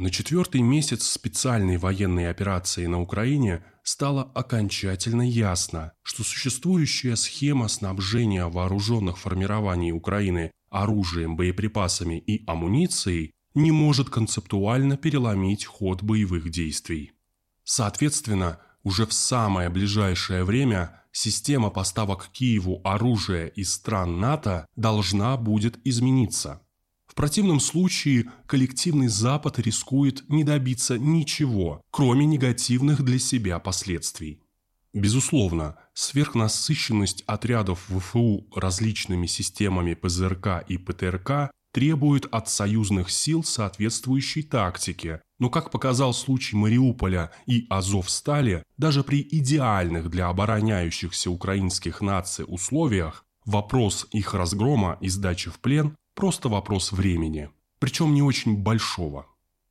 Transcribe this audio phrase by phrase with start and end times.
[0.00, 8.46] На четвертый месяц специальной военной операции на Украине стало окончательно ясно, что существующая схема снабжения
[8.46, 17.12] вооруженных формирований Украины оружием, боеприпасами и амуницией не может концептуально переломить ход боевых действий.
[17.62, 25.78] Соответственно, уже в самое ближайшее время система поставок Киеву оружия из стран НАТО должна будет
[25.84, 26.62] измениться–
[27.10, 34.40] в противном случае коллективный Запад рискует не добиться ничего, кроме негативных для себя последствий.
[34.92, 45.20] Безусловно, сверхнасыщенность отрядов ВФУ различными системами ПЗРК и ПТРК требует от союзных сил соответствующей тактики,
[45.40, 53.24] но, как показал случай Мариуполя и Азовстали, даже при идеальных для обороняющихся украинских наций условиях
[53.44, 57.48] вопрос их разгрома и сдачи в плен Просто вопрос времени,
[57.78, 59.24] причем не очень большого.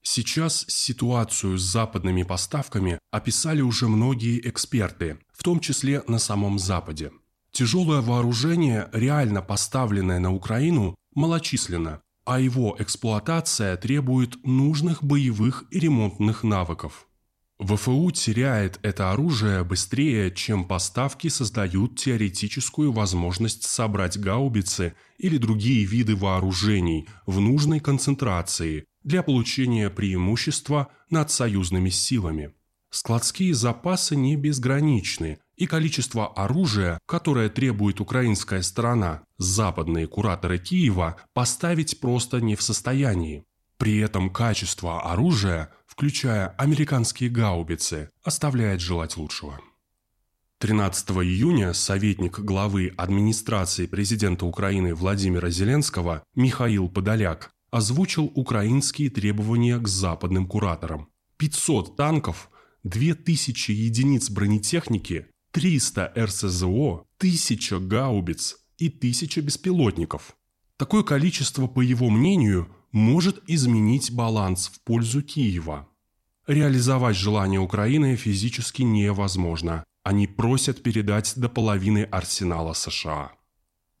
[0.00, 7.12] Сейчас ситуацию с западными поставками описали уже многие эксперты, в том числе на самом Западе.
[7.52, 16.42] Тяжелое вооружение, реально поставленное на Украину, малочисленно, а его эксплуатация требует нужных боевых и ремонтных
[16.42, 17.06] навыков.
[17.60, 26.16] ВФУ теряет это оружие быстрее, чем поставки создают теоретическую возможность собрать гаубицы или другие виды
[26.16, 32.54] вооружений в нужной концентрации для получения преимущества над союзными силами.
[32.88, 42.00] Складские запасы не безграничны, и количество оружия, которое требует украинская сторона, западные кураторы Киева поставить
[42.00, 43.44] просто не в состоянии.
[43.76, 49.60] При этом качество оружия– включая американские гаубицы, оставляет желать лучшего.
[50.58, 59.88] 13 июня советник главы администрации президента Украины Владимира Зеленского Михаил Подоляк озвучил украинские требования к
[59.88, 61.08] западным кураторам.
[61.38, 62.50] 500 танков,
[62.84, 70.36] 2000 единиц бронетехники, 300 РСЗО, 1000 гаубиц и 1000 беспилотников.
[70.76, 75.88] Такое количество, по его мнению, может изменить баланс в пользу Киева.
[76.46, 79.84] Реализовать желание Украины физически невозможно.
[80.02, 83.32] Они просят передать до половины арсенала США.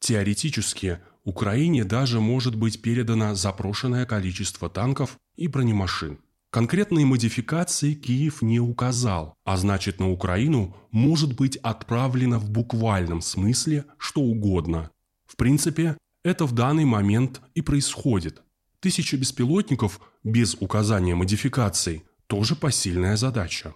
[0.00, 6.18] Теоретически, Украине даже может быть передано запрошенное количество танков и бронемашин.
[6.50, 13.84] Конкретные модификации Киев не указал, а значит на Украину может быть отправлено в буквальном смысле
[13.98, 14.90] что угодно.
[15.26, 18.42] В принципе, это в данный момент и происходит.
[18.80, 23.74] Тысяча беспилотников без указания модификаций тоже посильная задача.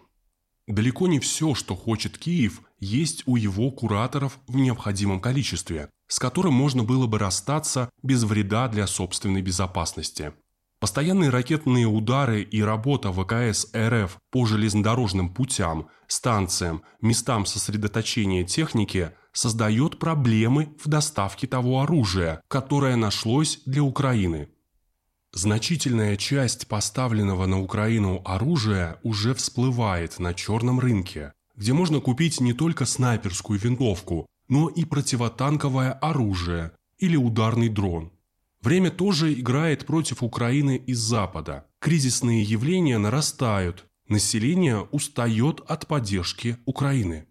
[0.66, 6.54] Далеко не все, что хочет Киев, есть у его кураторов в необходимом количестве, с которым
[6.54, 10.32] можно было бы расстаться без вреда для собственной безопасности.
[10.80, 19.98] Постоянные ракетные удары и работа ВКС РФ по железнодорожным путям, станциям, местам сосредоточения техники создает
[19.98, 24.48] проблемы в доставке того оружия, которое нашлось для Украины–
[25.34, 32.52] Значительная часть поставленного на Украину оружия уже всплывает на черном рынке, где можно купить не
[32.52, 38.12] только снайперскую винтовку, но и противотанковое оружие или ударный дрон.
[38.60, 41.66] Время тоже играет против Украины из Запада.
[41.80, 47.26] Кризисные явления нарастают, население устает от поддержки Украины.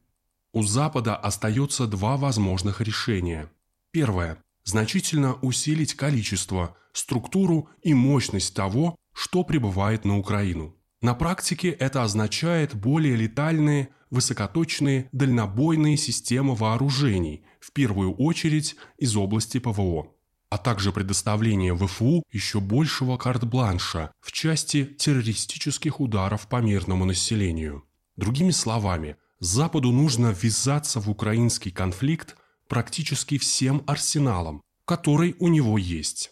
[0.52, 3.50] У Запада остается два возможных решения.
[3.92, 10.76] Первое значительно усилить количество, структуру и мощность того, что прибывает на Украину.
[11.02, 19.60] На практике это означает более летальные, высокоточные, дальнобойные системы вооружений, в первую очередь из области
[19.60, 20.14] ПВО,
[20.50, 27.84] а также предоставление ВФУ еще большего карт-бланша в части террористических ударов по мирному населению.
[28.16, 32.38] Другими словами, Западу нужно ввязаться в украинский конфликт
[32.70, 36.32] практически всем арсеналом, который у него есть.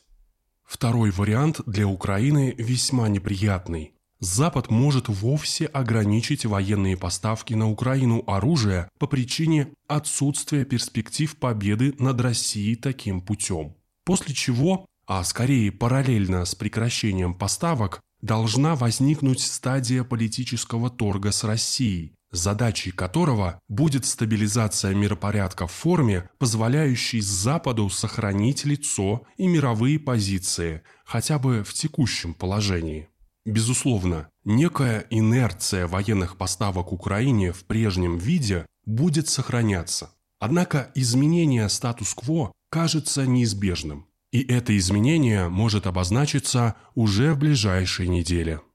[0.72, 3.92] Второй вариант для Украины весьма неприятный.
[4.22, 12.22] Запад может вовсе ограничить военные поставки на Украину оружия по причине отсутствия перспектив победы над
[12.22, 13.76] Россией таким путем.
[14.06, 22.14] После чего, а скорее параллельно с прекращением поставок, должна возникнуть стадия политического торга с Россией,
[22.32, 31.40] задачей которого будет стабилизация миропорядка в форме, позволяющей Западу сохранить лицо и мировые позиции, хотя
[31.40, 33.10] бы в текущем положении.
[33.46, 40.12] Безусловно, некая инерция военных поставок Украине в прежнем виде будет сохраняться.
[40.40, 44.08] Однако изменение статус-кво кажется неизбежным.
[44.32, 48.62] И это изменение может обозначиться уже в ближайшей неделе.